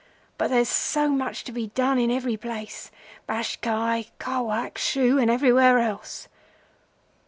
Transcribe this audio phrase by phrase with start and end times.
[0.39, 6.27] But there's so much to be done in every place—Bashkai, Khawak, Shu, and everywhere else.